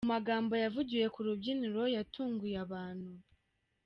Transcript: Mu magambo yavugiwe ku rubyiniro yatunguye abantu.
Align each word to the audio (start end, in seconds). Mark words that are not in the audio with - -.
Mu 0.05 0.11
magambo 0.15 0.53
yavugiwe 0.63 1.05
ku 1.13 1.19
rubyiniro 1.25 1.83
yatunguye 1.95 2.57
abantu. 2.65 3.11